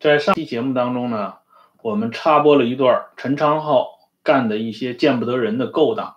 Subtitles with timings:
[0.00, 1.34] 在上期节目当中呢，
[1.82, 6.16] 我们插播了一段陈昌浩干的一些见不得人的勾当。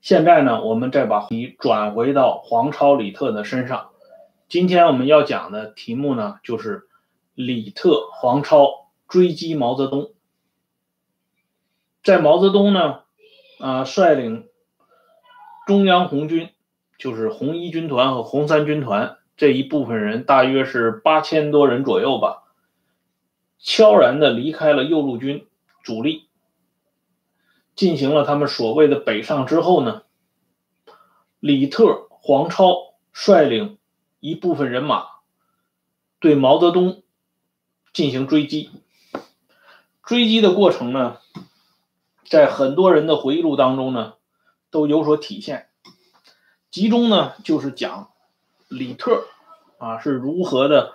[0.00, 3.88] 现在呢，我们再把题转回到黄超、李特的身上。
[4.48, 6.88] 今天我们要讲的题目呢，就是
[7.34, 10.12] 李特、黄超追击毛泽东。
[12.04, 13.00] 在毛泽东呢，
[13.58, 14.46] 啊，率领
[15.66, 16.48] 中央红军，
[16.96, 22.44] 就是红一军团和红三军团这一部分人，大约是八千多人左右吧。
[23.58, 25.46] 悄然的离开了右路军
[25.82, 26.28] 主力，
[27.74, 30.02] 进行了他们所谓的北上之后呢，
[31.40, 33.78] 李特、黄超率领
[34.20, 35.06] 一部分人马
[36.20, 37.02] 对毛泽东
[37.92, 38.70] 进行追击。
[40.02, 41.18] 追击的过程呢，
[42.24, 44.14] 在很多人的回忆录当中呢
[44.70, 45.68] 都有所体现，
[46.70, 48.10] 集中呢就是讲
[48.68, 49.26] 李特
[49.78, 50.94] 啊是如何的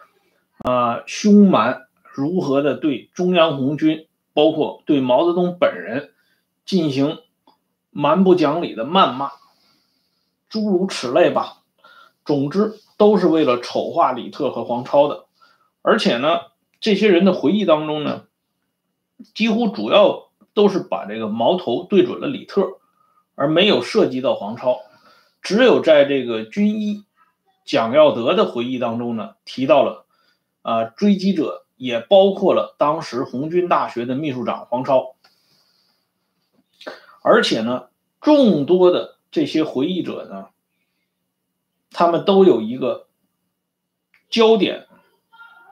[0.59, 1.87] 啊凶蛮。
[2.15, 6.11] 如何的对中央红军，包括对毛泽东本人
[6.63, 7.17] 进行
[7.89, 9.31] 蛮不讲理的谩骂，
[10.47, 11.63] 诸如此类吧。
[12.23, 15.25] 总之，都是为了丑化李特和黄超的。
[15.81, 16.41] 而且呢，
[16.79, 18.25] 这些人的回忆当中呢，
[19.33, 22.77] 几乎主要都是把这个矛头对准了李特，
[23.33, 24.77] 而没有涉及到黄超。
[25.41, 27.05] 只有在这个军医
[27.65, 30.05] 蒋耀德的回忆当中呢，提到了
[30.61, 31.62] 啊，追击者。
[31.75, 35.15] 也包括了当时红军大学的秘书长黄超，
[37.21, 37.87] 而且呢，
[38.21, 40.47] 众多的这些回忆者呢，
[41.91, 43.07] 他们都有一个
[44.29, 44.87] 焦点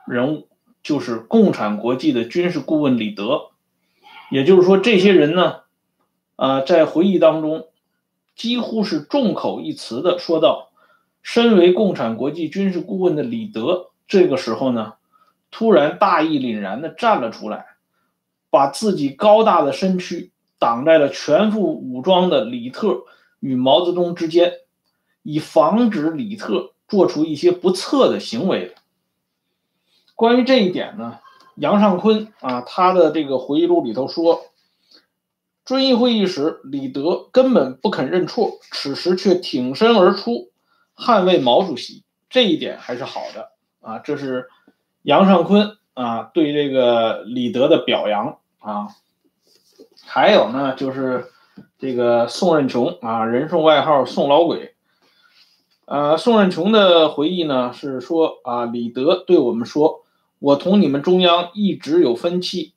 [0.06, 0.48] 人物，
[0.82, 3.50] 就是共产国际的军事顾问李德。
[4.30, 5.60] 也就是说，这些人呢，
[6.36, 7.68] 啊，在回忆当中
[8.34, 10.72] 几乎是众口一词的说到，
[11.22, 14.94] 身为共产国际军事顾问的李德，这个时候呢。
[15.52, 17.66] 突然大义凛然地站了出来，
[18.50, 23.04] 把自己高大的身躯挡在了全副武装的李特
[23.38, 24.54] 与毛泽东之间，
[25.22, 28.74] 以防止李特做出一些不测的行为。
[30.16, 31.18] 关于这一点呢，
[31.56, 34.46] 杨尚昆啊，他的这个回忆录里头说，
[35.66, 40.50] 遵义会议时，李德根本不肯认错，此时却挺身而出，
[40.96, 43.50] 捍卫毛主席，这一点还是好的
[43.82, 44.48] 啊，这是。
[45.02, 48.88] 杨尚昆啊，对这个李德的表扬啊，
[50.06, 51.26] 还有呢，就是
[51.78, 54.74] 这个宋任穷啊，人送外号“宋老鬼”。
[55.86, 60.04] 呃，宋任穷的回忆呢是说啊，李德对我们说
[60.38, 62.74] ：“我同你们中央一直有分歧，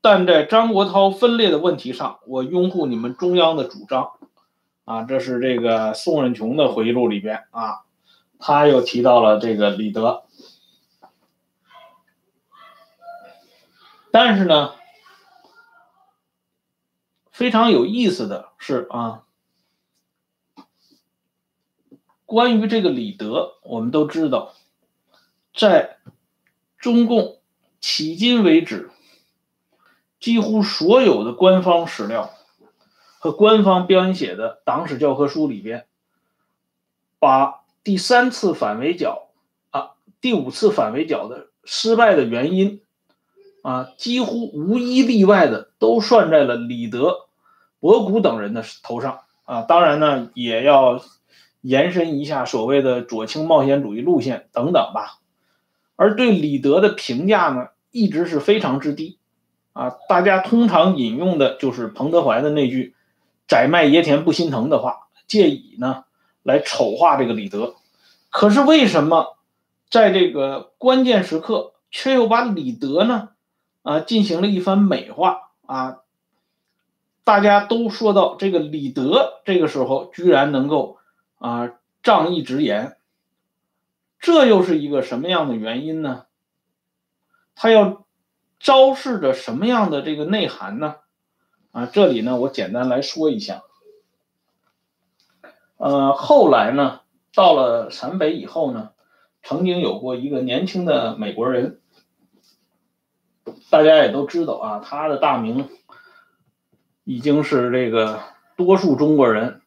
[0.00, 4.12] 但在张国焘分裂的问题上，我拥护你们中央的主张。”
[4.86, 7.82] 啊，这是这个宋任穷的回忆录里边啊，
[8.38, 10.22] 他又提到了这个李德。
[14.12, 14.74] 但是呢，
[17.30, 19.24] 非常有意思的是啊，
[22.26, 24.54] 关于这个李德，我们都知道，
[25.54, 25.98] 在
[26.76, 27.40] 中共
[27.80, 28.90] 迄今为止，
[30.18, 32.32] 几乎所有的官方史料
[33.20, 35.86] 和官方编写的党史教科书里边，
[37.20, 39.28] 把第三次反围剿
[39.70, 42.82] 啊，第五次反围剿的失败的原因。
[43.62, 47.28] 啊，几乎无一例外的都算在了李德、
[47.78, 49.62] 博古等人的头上啊！
[49.62, 51.02] 当然呢，也要
[51.60, 55.18] 延伸一下所谓的左倾冒险主义路线等等吧。
[55.96, 59.18] 而对李德的评价呢，一直是非常之低
[59.74, 59.94] 啊！
[60.08, 62.94] 大家通常引用的就是彭德怀的那句
[63.46, 66.04] “宰卖爷田不心疼”的话，借以呢
[66.42, 67.74] 来丑化这个李德。
[68.30, 69.36] 可是为什么
[69.90, 73.30] 在这个关键时刻却又把李德呢？
[73.82, 76.02] 啊，进行了一番美化啊！
[77.24, 80.98] 大家都说到这个李德，这个时候居然能够
[81.38, 82.98] 啊仗义直言，
[84.18, 86.26] 这又是一个什么样的原因呢？
[87.54, 88.04] 他要
[88.58, 90.96] 昭示着什么样的这个内涵呢？
[91.72, 93.62] 啊，这里呢，我简单来说一下。
[95.78, 97.00] 呃，后来呢，
[97.34, 98.90] 到了陕北以后呢，
[99.42, 101.79] 曾经有过一个年轻的美国人。
[103.70, 105.68] 大家也都知道啊，他的大名
[107.04, 108.20] 已经是这个
[108.56, 109.62] 多数中国人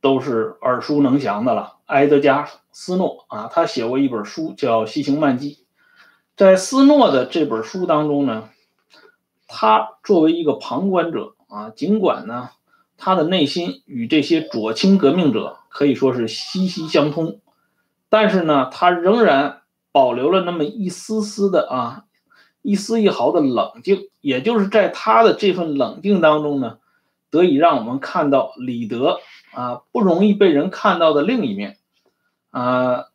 [0.00, 1.78] 都是耳熟能详的了。
[1.86, 5.54] 埃德加·斯诺啊，他写过一本书叫《西行漫记》。
[6.36, 8.50] 在斯诺的这本书当中呢，
[9.48, 12.50] 他作为一个旁观者啊，尽管呢
[12.96, 17.40] 他的内心与这些左倾革命者可以说是息息相通，
[18.08, 22.04] 但是呢，他仍然保留了那么一丝丝的啊。
[22.62, 26.78] 一丝一毫的冷静，也就是在他的这份冷静当中呢，
[27.30, 29.20] 得以让我们看到李德
[29.52, 31.78] 啊不容易被人看到的另一面。
[32.50, 33.06] 啊，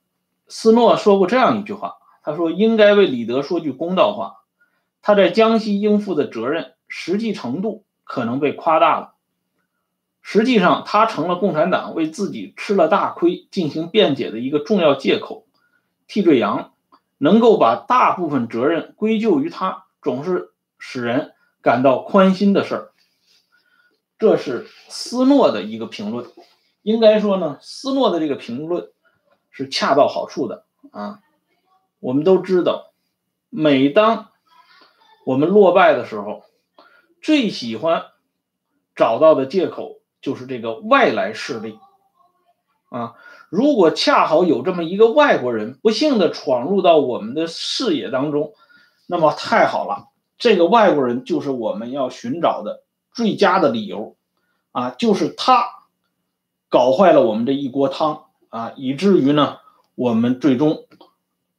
[0.47, 4.43] 斯诺说过这样一句话，他说应该为李德说句公道话，
[5.01, 9.13] 他在江西应负的责任实际程度可能被夸大了。
[10.21, 15.45] 实际上，他成了共产党为自己吃了大亏进行辩解的一个重要借口。
[16.07, 16.72] 替罪羊
[17.23, 22.91] 能够把大部分责任归咎于他，总是使人感到宽心的事儿。
[24.19, 26.29] 这是斯诺的一个评论。
[26.81, 28.91] 应该说呢，斯诺的这个评论
[29.51, 31.21] 是恰到好处的啊。
[32.01, 32.91] 我们都知道，
[33.49, 34.31] 每当
[35.25, 36.43] 我们落败的时候，
[37.21, 38.07] 最喜欢
[38.95, 40.01] 找到的借口。
[40.21, 41.77] 就是这个外来势力，
[42.89, 43.15] 啊，
[43.53, 48.55] 如果恰好有这么一个外国人不幸的闯入到我们的视野当中，
[49.05, 50.07] 那么太好了，
[50.39, 52.81] 这个外国人就是我们要寻找的
[53.13, 54.15] 最佳的理由，
[54.71, 55.67] 啊，就是他
[56.67, 59.59] 搞坏了我们这一锅汤啊，以至于呢，
[59.93, 60.87] 我们最终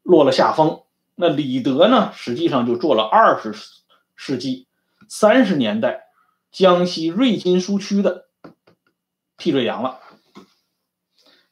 [0.02, 0.81] 落了下风。
[1.14, 3.55] 那李德呢，实际上就做了二十
[4.17, 4.67] 世纪
[5.06, 6.06] 三十年代
[6.50, 8.25] 江西瑞金苏区的。
[9.37, 9.99] 替罪羊了，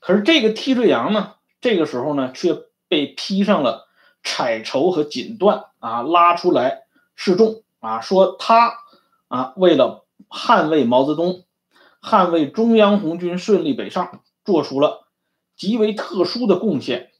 [0.03, 2.59] 可是这个替罪羊呢，这个时候呢，却
[2.89, 3.89] 被披上了
[4.23, 6.83] 彩绸和锦缎啊，拉出来
[7.15, 8.75] 示众啊，说他
[9.29, 11.45] 啊，为了捍卫毛泽东，
[12.03, 15.07] 捍卫中央红军顺利北上，做出了
[15.57, 17.13] 极为特殊的贡献。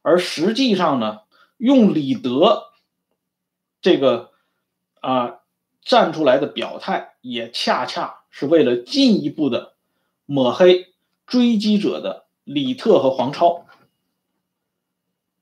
[0.00, 1.20] 而实际上呢，
[1.58, 2.64] 用李德
[3.82, 4.30] 这个
[5.00, 5.40] 啊
[5.82, 8.20] 站出来的表态，也恰恰。
[8.38, 9.76] 是为了进一步的
[10.26, 10.94] 抹黑
[11.26, 13.66] 追击者的李特和黄超，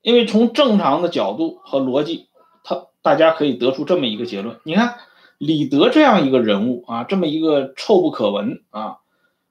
[0.02, 2.28] 因为从正常的角度和逻辑，
[2.62, 4.96] 他大家可以得出这么一个结论：你看
[5.38, 8.98] 李德这样一个人物啊，这么一个臭不可闻啊，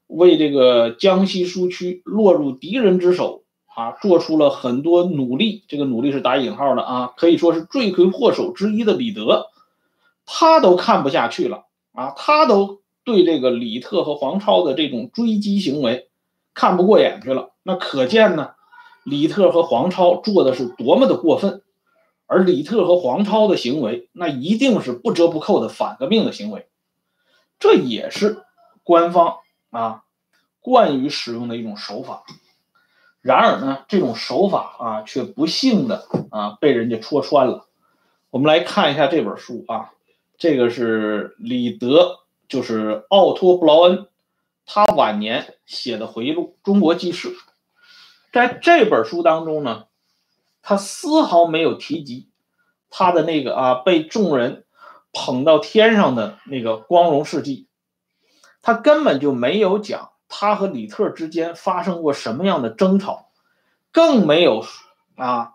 [0.07, 9.47] 为这个江西苏区落入敌人之手啊，做出了很多努力，这个努力是打引号的啊，可以说是罪魁祸首之一的李德，
[10.25, 12.81] 他都看不下去了啊，他都。
[13.05, 16.07] 对这个李特和黄超的这种追击行为
[16.53, 18.51] 看不过眼去了，那可见呢，
[19.03, 21.61] 李特和黄超做的是多么的过分，
[22.27, 26.67] 而李特和黄超的行为那一定是不折不扣的反革命的行为，
[27.59, 28.43] 这也是
[28.83, 29.37] 官方
[29.71, 30.03] 啊
[30.59, 32.23] 惯于使用的一种手法。
[33.21, 37.67] 然而呢，这种手法啊却不幸的啊被人家戳穿了。
[38.29, 39.91] 我们来看一下这本书啊，
[40.37, 42.19] 这个是李德。
[42.49, 44.05] 就是奥托·布劳恩，
[44.65, 47.29] 他晚年写的回忆录《中国纪事》。
[48.31, 49.85] 在这本书当中呢，
[50.61, 52.29] 他丝毫没有提及
[52.89, 54.65] 他的那个啊被众人
[55.11, 57.67] 捧到天上的那个光荣事迹，
[58.61, 63.29] 他根本就没有讲他和李特之间发生过什么样的争吵，
[63.91, 64.65] 更没有
[65.15, 65.51] 啊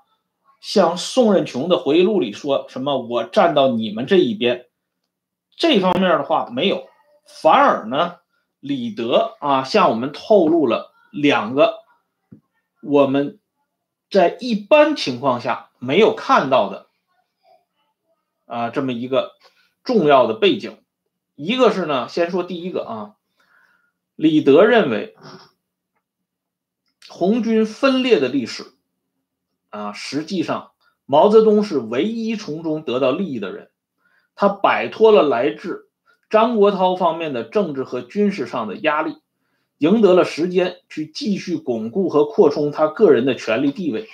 [0.60, 4.66] 像宋任穷的回忆录里说什么我站到你们这一边。
[5.56, 6.86] 这方面的话没有，
[7.26, 8.18] 反而呢，
[8.60, 11.80] 李德啊向我们透露了两个
[12.82, 13.38] 我们
[14.10, 16.86] 在一般情况下没有看到的
[18.46, 19.32] 啊这么一个
[19.84, 20.78] 重要的背景。
[21.34, 23.14] 一个是呢，先说第一个啊，
[24.16, 25.16] 李德认为
[27.08, 28.66] 红军分裂的历史
[29.70, 30.72] 啊，实际上
[31.06, 33.70] 毛泽东是唯一从中得到利益的人。
[34.34, 35.87] 他摆脱了来自
[36.30, 39.16] 张国焘方面的政治和军事上的压力，
[39.78, 44.08] 赢得了时间去继续巩固和扩充他个人的权力地位。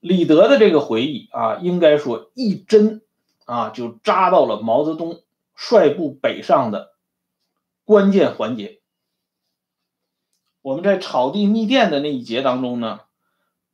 [0.00, 3.02] 李德的这个回忆啊，应该说一针
[3.44, 5.22] 啊就扎到了毛泽东
[5.54, 6.92] 率部北上的
[7.84, 8.80] 关键环节。
[10.60, 13.00] 我们在草地密电的那一节当中呢，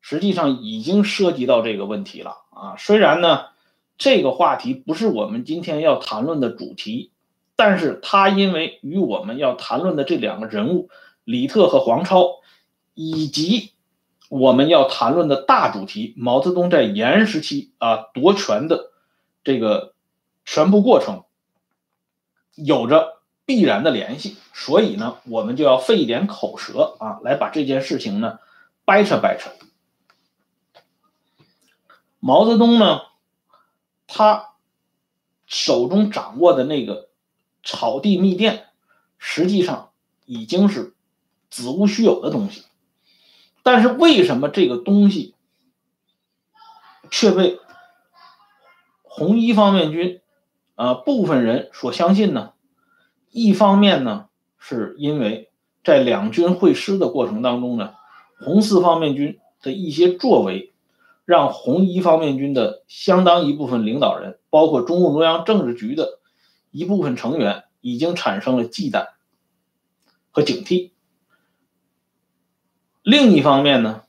[0.02, 3.53] 实际上已经涉及到这个问题了啊，虽然呢。
[3.96, 7.12] 这个话题不是我们今天要谈论的主题，
[7.56, 10.90] 但是它因为与我们要谈论的这两个人物
[11.22, 12.40] 李特和黄超，
[12.94, 13.72] 以及
[14.28, 18.90] 我们要谈论的大主题毛泽东在延安时期啊夺权的
[19.44, 19.94] 这个
[20.44, 21.22] 全部过程，
[22.56, 28.40] 有着必然的联系，所以呢，我们就要费一点口舌啊，来把这件事情呢
[28.84, 29.50] 掰扯掰扯。
[32.18, 33.00] 毛泽东呢？
[34.16, 34.50] 他
[35.44, 37.08] 手中掌握的那个
[37.64, 38.68] 草地密电，
[39.18, 39.90] 实际上
[40.24, 40.94] 已经是
[41.50, 42.62] 子无虚有的东西。
[43.64, 45.34] 但是为什么这个东西
[47.10, 47.58] 却被
[49.02, 50.20] 红一方面军
[50.76, 52.52] 啊部分人所相信呢？
[53.30, 54.28] 一方面呢，
[54.58, 55.50] 是因为
[55.82, 57.94] 在两军会师的过程当中呢，
[58.38, 60.72] 红四方面军的一些作为，
[61.24, 66.20] 让红一方面军的相当一部分领导人，包括中共中央政治局的
[66.70, 69.08] 一部分成员，已经产生了忌惮
[70.30, 70.92] 和警惕。
[73.02, 74.02] 另一方面呢，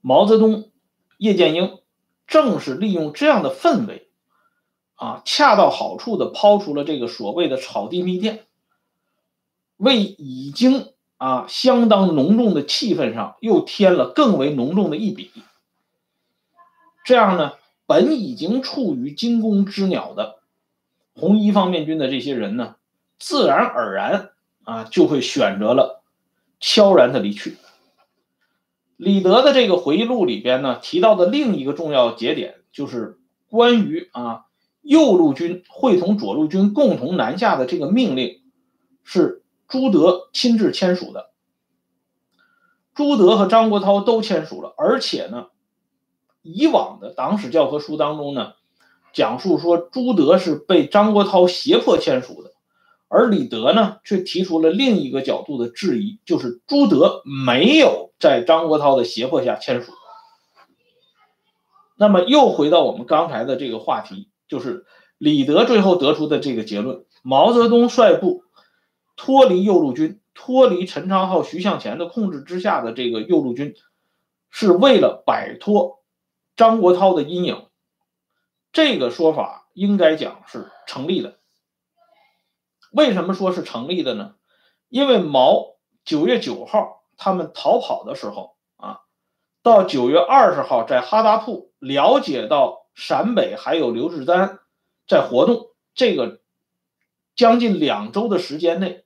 [0.00, 0.70] 毛泽东、
[1.18, 1.78] 叶剑英
[2.26, 4.08] 正是利用这样的氛围，
[4.94, 8.46] 啊，恰到好处的抛出了这个所谓的草地密电。
[9.76, 15.30] 为已经啊相当浓重的气氛上又添了更为浓重的一笔，
[17.04, 17.52] 这样呢，
[17.86, 20.36] 本已经处于惊弓之鸟的
[21.14, 22.76] 红一方面军的这些人呢，
[23.18, 24.30] 自然而然
[24.64, 26.02] 啊就会选择了
[26.60, 27.56] 悄然的离去。
[28.96, 33.18] 李德的这个回忆录里边呢提到的另一个重要节点，就是
[33.48, 34.46] 关于啊
[34.80, 38.40] 右路军会同左路军共同南下的这个命令
[39.04, 39.40] 是。
[39.68, 41.30] 朱德亲自签署的，
[42.94, 45.46] 朱德和张国焘都签署了，而且呢，
[46.42, 48.52] 以往的党史教科书当中呢，
[49.12, 52.52] 讲述说朱德是被张国焘胁迫签署的，
[53.08, 59.92] 而李德呢，却提出了另一个角度的质疑，就是朱德没有在张国焘的胁迫下签署。
[61.96, 64.84] 那么又回到我们刚才的这个话题，就是
[65.18, 68.44] 李德最后得出的这个结论：毛泽东率部。
[69.14, 73.74] 脱离右路军，脱离陈昌浩、徐向前的控制之下的这个右路军，
[74.50, 76.01] 是为了摆脱
[76.56, 77.66] 张国焘的阴影。
[78.72, 81.38] 这个说法应该讲是成立的。
[82.90, 84.34] 为什么说是成立的呢？
[84.88, 89.00] 因为毛九月九号他们逃跑的时候啊，
[89.62, 94.60] 到九月二十号在哈达铺了解到陕北还有刘志丹
[95.06, 96.40] 在活动，这个
[97.34, 99.04] 将近两周的时间内。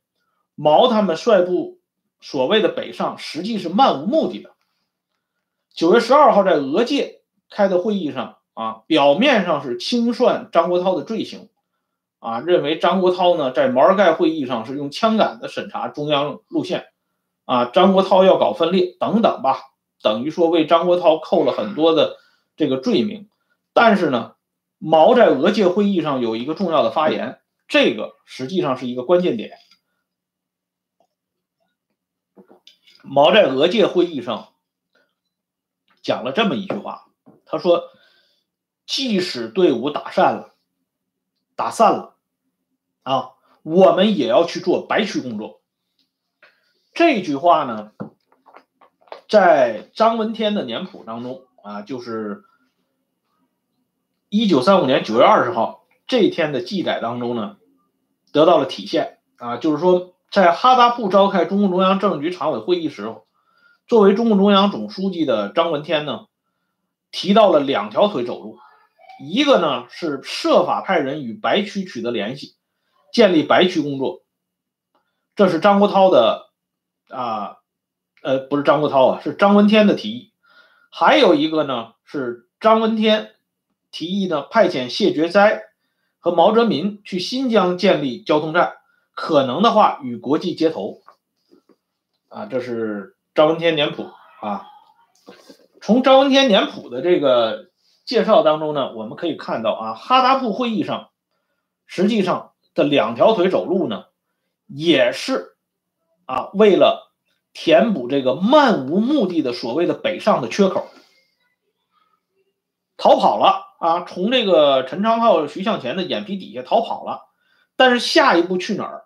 [0.54, 1.80] 毛他们率部
[2.20, 4.54] 所谓的北上，实际是漫无目的的。
[5.74, 7.15] 九月十二号在俄界
[7.50, 11.48] 开的会议上啊，表面上是清算张国焘的罪行，
[12.18, 16.86] 啊，认为张国焘呢在毛尔盖会议上是用枪杆子审查中央路线，
[17.44, 19.60] 啊，张国焘要搞分裂等等吧，
[20.02, 22.16] 等于说为张国焘扣了很多的
[22.56, 23.28] 这个罪名。
[23.72, 24.36] 但是呢，
[24.78, 29.58] 毛在俄界会议上有一个重要的发言，这个实际上是一个关键点。
[33.02, 34.48] 毛在俄界会议上
[36.02, 37.06] 讲了这么一句话，
[37.46, 37.84] 他说
[38.84, 40.54] ：“即使队伍打散了，
[41.54, 42.16] 打散了，
[43.04, 43.30] 啊，
[43.62, 45.62] 我们也要去做白区工作。”
[46.92, 47.92] 这句话呢，
[49.28, 52.44] 在张闻天的年谱当中啊，就是
[54.28, 57.56] 一九三五年九月二十号这一天的记载当中呢，
[58.32, 60.12] 得到了体现啊，就是说。
[60.28, 63.26] 在哈达铺召开中共中央政治局常委会议时候，
[63.86, 66.26] 作为中共中央总书记的张闻天呢，
[67.10, 68.58] 提到了两条腿走路，
[69.24, 72.56] 一个呢是设法派人与白区取得联系，
[73.12, 74.22] 建立白区工作，
[75.34, 76.50] 这是张国焘的
[77.08, 77.56] 啊，
[78.22, 80.32] 呃，不是张国焘啊，是张闻天的提议。
[80.90, 83.34] 还有一个呢是张闻天
[83.90, 85.62] 提议呢，派遣谢觉哉
[86.18, 88.74] 和毛泽民去新疆建立交通站。
[89.14, 91.00] 可能的话，与国际接头，
[92.28, 94.06] 啊，这是张闻天年谱
[94.42, 94.66] 啊。
[95.80, 97.70] 从张闻天年谱的这个
[98.04, 101.10] 介绍当中呢，我们可以看到啊，哈达铺会议上，
[101.86, 104.06] 实际上的两条腿走路呢，
[104.66, 105.56] 也是
[106.24, 107.12] 啊，为了
[107.52, 110.88] 填补这个漫无目的的所谓的北上的缺口，
[112.96, 117.22] 逃跑了啊，从这个陈昌浩、徐向前的眼皮底下逃跑了，
[117.76, 119.04] 但是下一步去哪儿？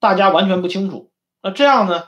[0.00, 2.04] 大家完全不清楚，那这样呢？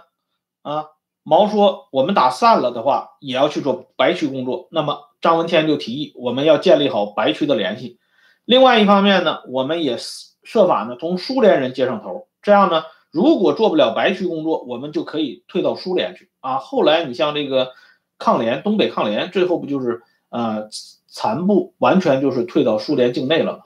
[0.60, 0.88] 啊，
[1.28, 4.68] 毛说我们打散了的话，也要去做白区工作。
[4.70, 7.98] 那么张闻天就提议，我们要建立好白区的联系。
[8.44, 9.96] 另外一方面呢，我们也
[10.44, 12.28] 设法呢同苏联人接上头。
[12.42, 16.30] 这样呢，如果做不了白区工作，我们就可以退到苏联去。
[16.38, 17.72] 啊，后来你像这个
[18.18, 20.68] 抗联，东北抗联，最后不就是呃
[21.08, 23.64] 残部完全就是退到苏联境内了吗？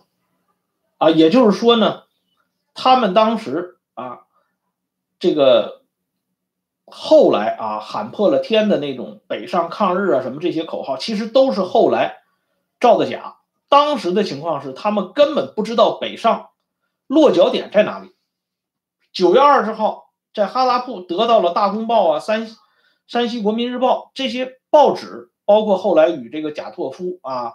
[0.96, 2.04] 啊，也就是说呢，
[2.72, 3.76] 他们当时。
[3.94, 4.20] 啊，
[5.18, 5.79] 这个
[6.90, 12.18] 后来啊喊破了天的那种北上抗日啊什么这些口号，其实都是后来
[12.80, 13.36] 造的假。
[13.68, 16.50] 当时的情况是，他们根本不知道北上
[17.06, 18.14] 落脚点在哪里。
[19.12, 22.48] 九月二十号，在哈达铺得到了《大公报》啊、山
[23.06, 27.54] 山西国民日报这些报纸，包括后来与这个贾拓夫啊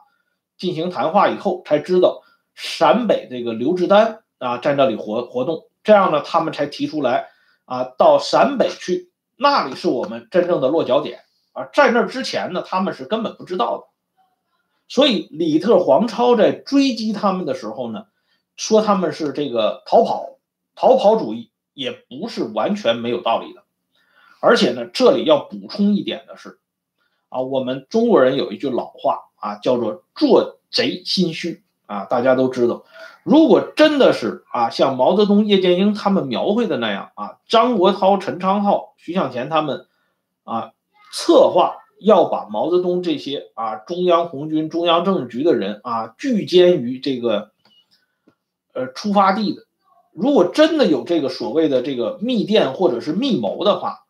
[0.58, 2.22] 进行谈话以后，才知道
[2.54, 7.28] 陕北这个刘志丹啊在那里活活动，这样呢，他们才提出来
[7.66, 11.22] 啊到陕北去，那里是我们真正的落脚点
[11.54, 11.68] 啊。
[11.74, 13.84] 在那之前呢，他们是根本不知道的。
[14.88, 18.06] 所以李特、黄超在追击他们的时候呢，
[18.56, 20.38] 说他们是这个逃跑、
[20.76, 23.64] 逃跑主义，也不是完全没有道理的。
[24.40, 26.60] 而且呢，这里要补充一点的是，
[27.30, 32.84] 啊，我们中国人有一句老话啊，叫做“做贼心虚”啊，大家都知道，
[33.24, 39.88] 如果真的是啊，像毛泽东、叶剑英他们描绘的那样啊，张国焘、陈昌浩、徐向前他们
[40.44, 40.72] 啊，
[41.12, 41.78] 策划。
[41.98, 47.52] 要把毛泽东这些啊中央红军、中央政治局的人啊聚歼于这个
[48.74, 49.62] 呃出发地的，
[50.12, 54.04] 如果真的有这个所谓的这个密电或者是密谋的话，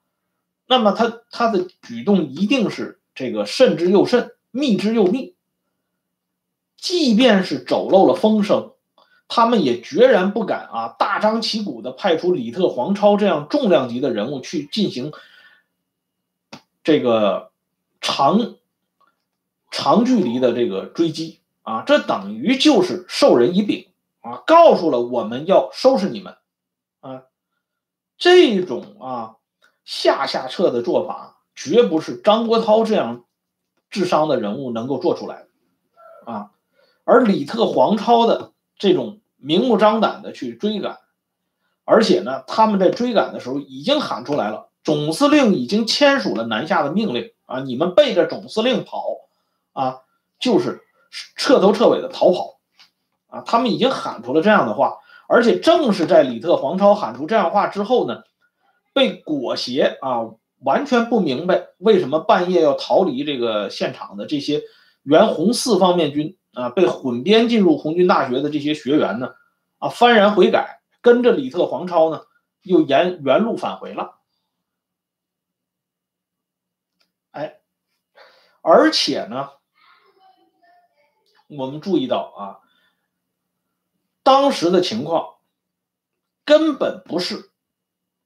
[0.68, 5.35] 那么他他的举动一定是这个慎之又慎，密之又密。
[6.86, 8.74] 即便是走漏了风声，
[9.28, 15.12] 他们也决然不敢啊大张旗鼓的派出李特、黄超这样重量级的人物去进行
[16.84, 17.52] 这个。
[18.02, 18.54] 长
[19.72, 23.88] 长距离的这个追击啊，这等于就是授人以柄
[24.22, 26.38] 啊，告诉了我们要收拾你们
[27.00, 27.24] 啊，
[28.20, 29.38] 这种啊
[29.86, 33.26] 下下策的做法，绝不是张国焘这样
[33.90, 36.52] 智商的人物能够做出来的啊。
[37.06, 40.98] 而李特、黄超的这种明目张胆的去追赶，
[41.86, 47.32] 而且呢，他们在追赶的时候已经喊出来了，总司令已经签署了南下的命令。
[47.48, 47.60] 啊！
[47.60, 49.06] 你们背着总司令跑，
[49.74, 50.00] 啊，
[50.40, 50.82] 就是
[51.36, 52.58] 彻头彻尾的逃跑，
[53.28, 53.44] 啊！
[53.46, 54.98] 他们已经喊出了这样的话，
[55.28, 58.24] 而且正是在李特、黄超喊出这样话之后呢，
[58.96, 60.32] 被裹挟啊，
[60.64, 64.64] 完全不明白为什么半夜要逃离这个现场的这些
[65.04, 69.36] 原红四方面军啊，被混编进入红军大学的这些学员呢，
[69.78, 72.22] 啊，幡然悔改，跟着李特、黄超呢，
[72.62, 74.16] 又沿原路返回了。
[77.32, 77.60] 哎，
[78.62, 79.50] 而且呢，
[81.48, 82.42] 我们注意到啊，
[84.24, 85.36] 当时的情况
[86.46, 87.52] 根本不是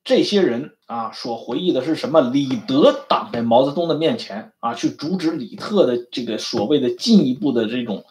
[0.04, 2.22] 这些人啊所回忆的是什么？
[2.22, 8.06] 李德挡在毛泽东的面前啊，去阻止李特的这个所谓的进一步的这种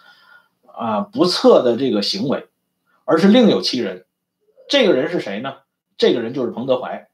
[0.79, 2.47] 啊不测的这个行为，
[3.05, 4.07] 而是另有其人。
[4.69, 5.57] 这个人是谁呢？
[5.97, 7.09] 这个人就是彭德怀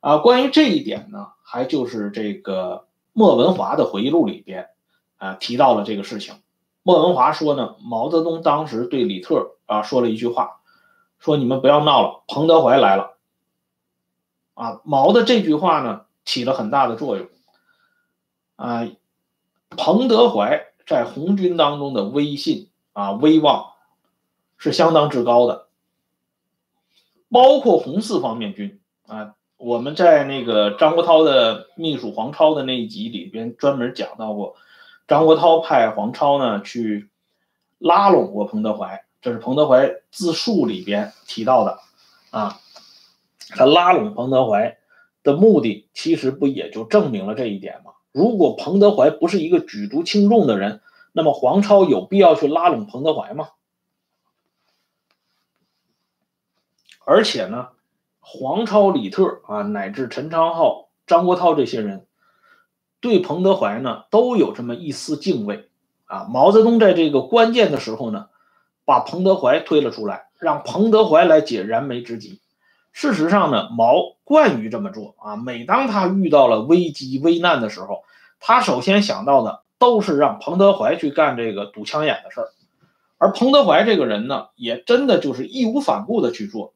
[0.00, 0.18] 啊。
[0.18, 2.84] 关于这一点呢，还就是这个。
[3.18, 4.68] 莫文华的回忆录里边，
[5.16, 6.34] 啊提到了这个事情。
[6.82, 10.60] 莫文华说呢，毛泽东当时对李特啊说了一句话，
[11.18, 13.16] 说你们不要闹了，彭德怀来了。
[14.52, 17.26] 啊，毛的这句话呢起了很大的作用。
[18.56, 18.86] 啊，
[19.70, 23.72] 彭德怀在红军当中的威信啊威望
[24.56, 25.66] 是相当之高的，
[27.30, 29.34] 包括红四方面军啊。
[29.58, 34.56] 我们在那个张国焘的秘书黄超的那一集里边专门讲到过，
[35.06, 37.10] 张国焘派黄超呢去
[37.76, 41.78] 拉拢过彭德怀，这是彭德怀自述里边提到的
[42.30, 42.58] 啊。
[43.50, 44.78] 他拉拢彭德怀
[45.22, 47.92] 的目的，其实不也就证明了这一点吗？
[48.12, 50.80] 如果彭德怀不是一个举足轻重的人，
[51.16, 53.48] 那么黄超有必要去拉拢彭德怀吗？
[57.06, 57.68] 而且呢？
[58.20, 62.04] 黄超、李特啊，乃至陈昌浩、张国焘这些人，
[63.00, 65.70] 对彭德怀呢都有这么一丝敬畏
[66.04, 66.26] 啊。
[66.28, 68.28] 毛泽东在这个关键的时候呢，
[68.84, 72.42] 把彭德怀推了出来，让彭德怀来解燃眉之急。
[72.92, 75.36] 事实上呢，毛惯于这么做啊。
[75.36, 78.04] 每当他遇到了危机危难的时候，
[78.38, 82.48] 他首先想到的都是让彭德怀去干这个堵枪眼的事儿。
[83.18, 86.74] 而彭德怀这个人呢，也真的就是义无反顾的去做。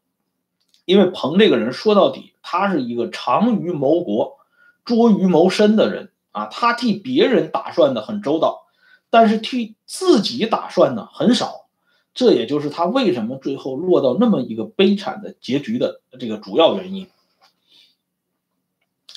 [0.85, 4.39] 因为彭这个人说到底，他是一个长于谋国、
[4.85, 6.47] 拙于谋身的人啊。
[6.47, 8.67] 他替别人打算的很周到，
[9.11, 11.67] 但是替自己打算的很少。
[12.13, 17.09] 这也就是他为什么最后落到那么一个悲惨的结局的这个主要原因。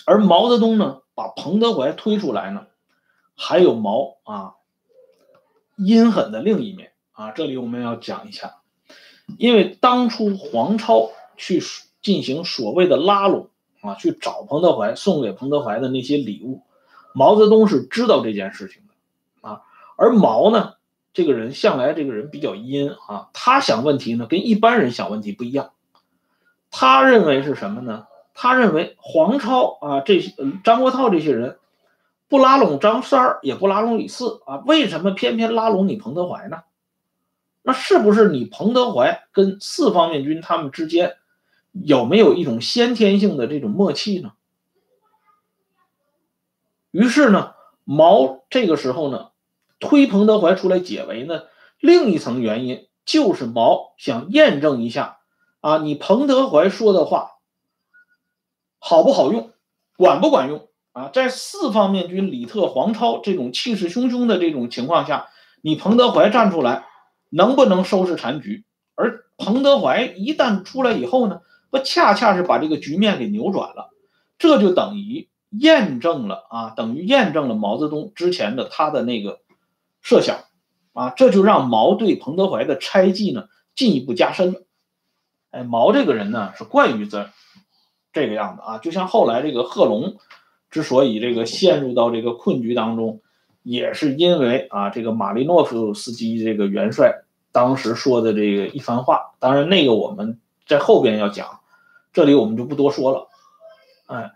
[0.06, 2.68] 而毛泽东呢，把彭德怀推出来呢，
[3.36, 4.56] 还有毛啊
[5.76, 7.32] 阴狠的另一面啊。
[7.32, 8.62] 这里我们要讲一下，
[9.38, 11.12] 因为当初黄超。
[11.36, 11.64] 去
[12.04, 13.50] 进行所谓的拉拢
[13.82, 16.62] 啊，去找彭德怀送给彭德怀的那些礼物，
[17.16, 19.64] 毛泽东是知道这件事情的啊。
[19.98, 20.76] 而毛呢，
[21.12, 25.72] 这个人向来这个人比较阴啊，他想问题呢跟一般人想问题不一样。
[26.70, 28.06] 他认为是什么呢？
[28.36, 31.58] 他认为黄超啊这些张国焘这些人
[32.34, 36.64] 不拉拢张三儿，也不拉拢李四啊，为什么偏偏拉拢你彭德怀呢？
[37.62, 41.18] 那是不是你彭德怀跟四方面军他们之间
[41.74, 44.34] 有没有一种先天性的这种默契呢？
[46.90, 49.30] 于是呢，毛这个时候呢，
[49.80, 51.44] 推彭德怀出来解围呢，
[51.78, 55.20] 另一层原因就是毛想验证一下
[55.62, 57.34] 啊，你彭德怀说的话
[58.80, 59.52] 好不好用，
[59.98, 60.68] 管不管用。
[60.94, 65.28] 啊，在四方面军李特、黄超这种气势汹汹的这种情况下，
[65.64, 66.86] 你彭德怀站出来，
[67.32, 68.64] 能不能收拾残局？
[68.94, 73.90] 而彭德怀一旦出来以后呢，不恰恰是把这个局面给扭转了？
[74.38, 79.40] 这就等于验证了啊，等于验证了毛泽东之前的他的那个
[80.04, 80.42] 设想
[80.94, 84.62] 啊，这就让毛对彭德怀的猜忌呢进一步加深了。
[85.50, 87.32] 哎，毛这个人呢是惯于这
[88.12, 90.18] 这个样子啊，就像后来这个贺龙。
[90.74, 93.22] 之所以这个陷入到这个困局当中，
[93.62, 99.36] 也是因为啊，这个马利诺夫斯基这个元帅当时说的这个一番话。
[99.38, 101.60] 当然，那个我们在后边要讲，
[102.12, 103.30] 这里我们就不多说了。
[104.08, 104.32] 哎，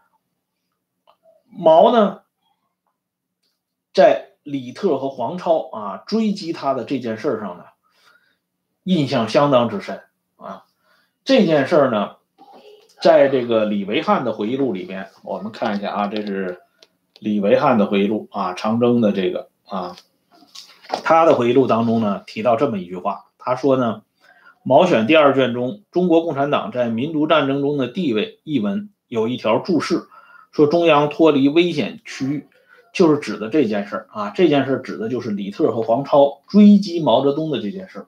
[1.48, 2.22] 毛呢，
[3.92, 7.64] 在李特和黄超啊追击他的这件事上呢，
[8.84, 10.04] 印象相当之深
[10.36, 10.66] 啊。
[11.26, 12.18] 这件事呢。
[13.00, 16.60] 在这个李维汉的回忆录里边，我们看一下啊，这是
[17.20, 19.96] 李维汉的回忆录啊，长征的这个啊，
[21.04, 24.02] 他的回忆录当中呢提到这么一句话，他说呢，
[24.64, 30.08] 毛选第二卷中《中国共产党在民族战争中的地位》一文有一条注释，
[30.52, 32.48] 说中央脱离危险区域，
[32.94, 38.08] 就是指的这件事儿啊，这件事指的就是李特和黄超追击毛泽东的这件事儿。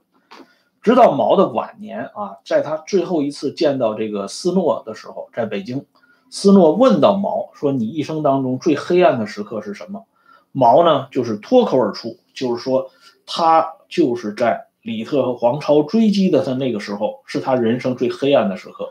[0.82, 5.86] 直到毛的晚年啊，在他最后一次见到这个斯诺的时候，在北京，
[6.30, 10.06] 斯诺问到毛说：“你一生当中最黑暗的时刻是什么？”
[10.52, 12.89] 毛呢，就是脱口而出，就是说
[13.26, 18.89] 他就是在李特和黄超追击的他那个时候，是他人生最黑暗的时刻。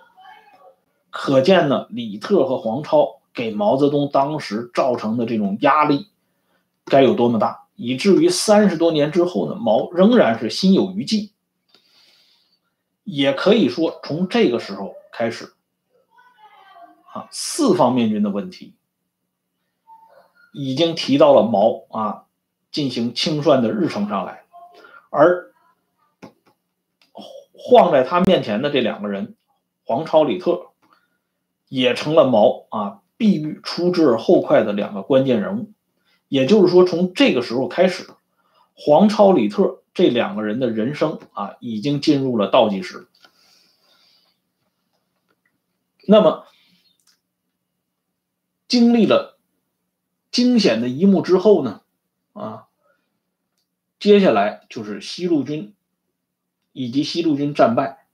[1.10, 6.08] 可见呢，李特和黄超给毛泽东当时造成的这种压力
[6.84, 11.32] 该有多么大，以至于三十多年之后呢，毛仍然是心有余悸。
[13.10, 15.54] 也可以说，从这个时候开始，
[17.10, 18.74] 啊，四方面军的问题
[20.52, 22.26] 已经提到了毛啊
[22.70, 24.44] 进行清算的日程上来，
[25.08, 25.50] 而
[27.54, 29.36] 晃在他面前的这两个人，
[29.86, 30.66] 黄超、李特，
[31.68, 35.72] 也成了毛啊必欲出之而后快的两个关键人物。
[36.28, 38.06] 也就是说，从这个时候开始，
[38.74, 39.80] 黄超、李特。
[39.98, 43.08] 这两个人的人生啊，已经进入了倒计时。
[46.06, 46.46] 那么，
[48.68, 49.40] 经历了
[50.30, 51.82] 惊险的一幕之后呢，
[52.32, 52.68] 啊，
[53.98, 55.74] 接下来就是西路军
[56.70, 58.06] 以及西路军战败。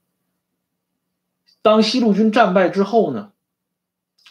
[1.61, 3.31] 当西路军战败之后呢，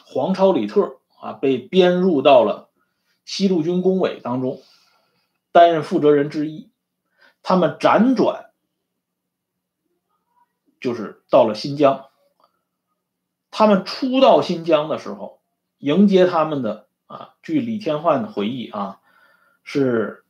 [0.04, 2.68] 黄超、李特啊被编入到了
[3.24, 4.60] 西路军工委当中，
[5.52, 6.68] 担任负责人之一。
[7.44, 8.46] 他们辗转，
[10.80, 12.06] 就是到了新疆。
[13.50, 15.40] 他们初到新疆的时候，
[15.76, 18.98] 迎接他们的啊，据李天焕的回忆啊，
[19.62, 20.24] 是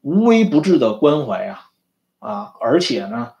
[0.00, 1.70] 无微不至的关怀啊
[2.18, 3.34] 啊，而且呢，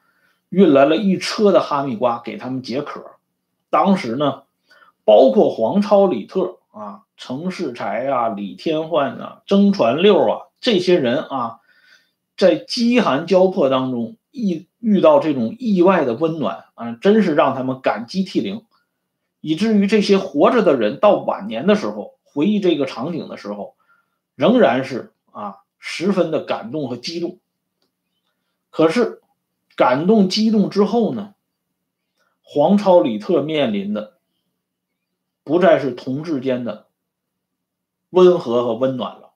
[0.48, 3.04] 运来了一车的哈密瓜给他们解渴。
[3.68, 4.44] 当时呢，
[5.04, 11.58] 包括黄超、李特啊、程世才啊、李天焕啊、曾传六啊这些人啊。
[12.38, 18.64] 在饥寒交迫当中，遇遇到这种意外的温暖啊，真是让他们感激涕零，
[19.40, 23.74] 以至于这些活着的人到晚年的时候回忆这个场景的时候，
[24.36, 27.40] 仍然是啊十分的感动和激动。
[28.70, 29.20] 可是
[29.74, 31.34] 感动激动之后呢，
[32.42, 34.16] 黄超、李特面临的
[35.42, 36.86] 不再是同志间的
[38.10, 39.32] 温和和温暖了，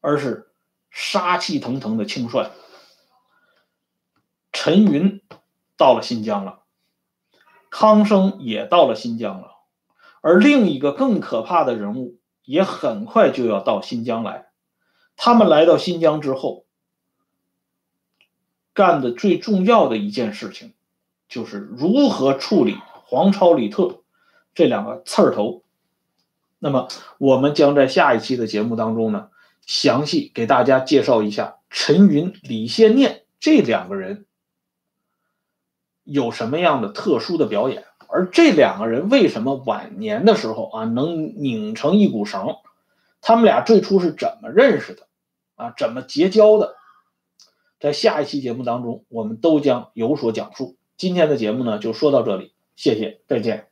[0.00, 0.51] 而是。
[0.92, 2.50] 杀气腾腾的清帅，
[4.52, 5.22] 陈云
[5.78, 6.60] 到了新疆了，
[7.70, 9.52] 康生也到了新疆了，
[10.20, 14.50] 而另一个更可怕的人物也很快就要到新疆来。
[15.16, 16.66] 他们来到新疆之后，
[18.74, 20.74] 干的最重要的一件事情，
[21.26, 22.76] 就是如何处理
[23.06, 24.02] 黄超、李特
[24.54, 25.62] 这两个刺儿头。
[26.58, 29.30] 那么，我们将在下一期的节目当中呢。
[29.66, 34.26] 详细给大家介绍一下陈云、李先念这两个人
[36.04, 42.56] 有什么样的特殊的表演，而这两个人为什么晚年的时候啊能拧成一股绳，
[43.20, 45.06] 他们俩最初是怎么认识的
[45.54, 45.72] 啊？
[45.76, 46.76] 怎么结交的？
[47.80, 50.76] 在下一期节目当中，我们都将有所讲述。
[50.96, 53.71] 今天的节目呢，就说到这里，谢谢，再见。